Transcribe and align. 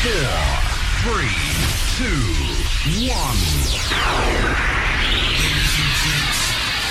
four, 0.00 0.12
three, 1.04 1.28
two, 1.98 2.20
one. 3.12 3.36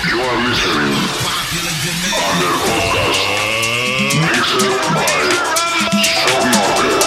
You 0.06 0.16
are 0.20 0.38
listening 0.46 0.94
on 2.14 2.34
the 2.38 2.52
podcast 2.70 3.22
mixed 4.20 4.62
by 4.94 5.18
Show 6.00 6.38
Knocker. 6.38 6.99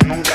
nunca 0.00 0.31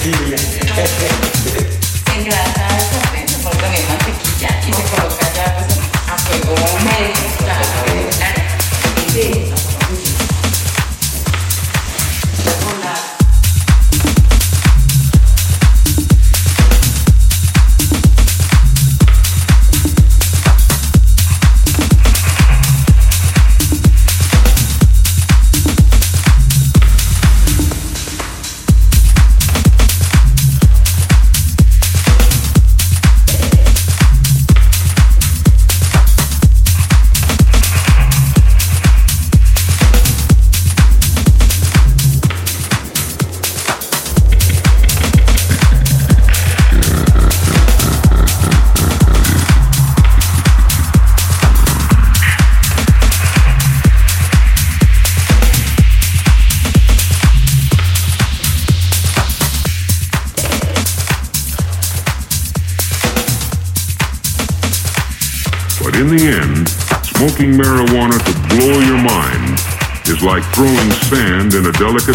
like 0.00 1.71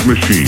machine 0.07 0.46